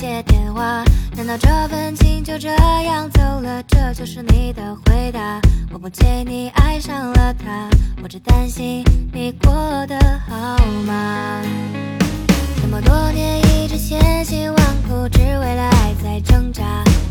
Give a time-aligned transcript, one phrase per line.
[0.00, 0.82] 接电话。
[1.14, 3.62] 难道这份情就这样走了？
[3.68, 5.38] 这就是你的回答。
[5.70, 7.68] 我不介意你爱上了他
[8.02, 9.52] 我只担心你过
[9.86, 10.56] 得好
[10.86, 11.42] 吗？
[12.62, 16.64] 这么多年一直千辛万苦只为了爱在挣扎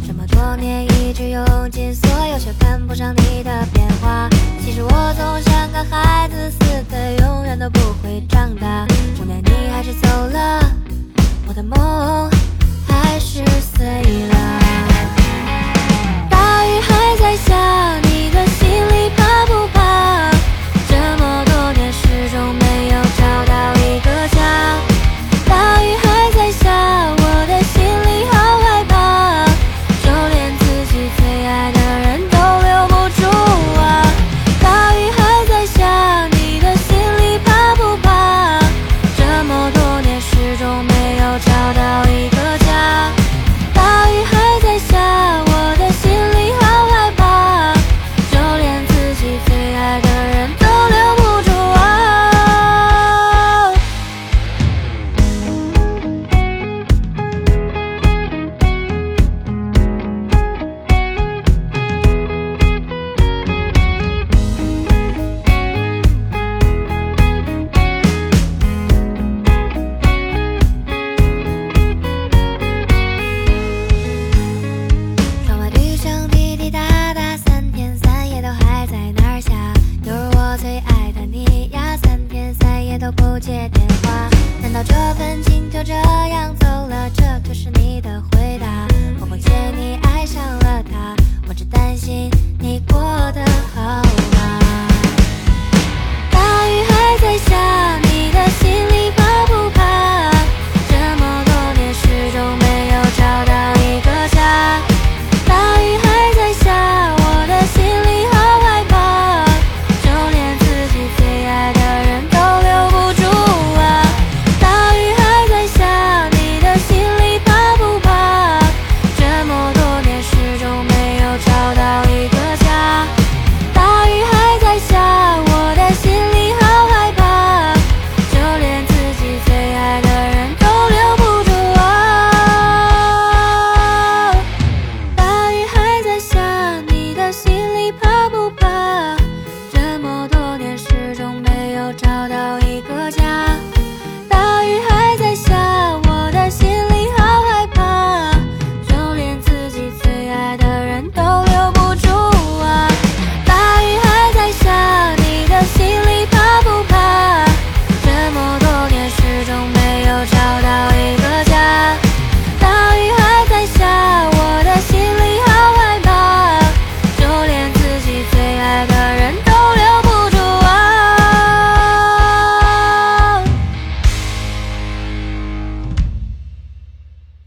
[0.07, 4.27] 这么多年一直用尽所有却赶不上你的变化
[4.59, 8.87] 其实我总像个孩子似的永远都不会长大。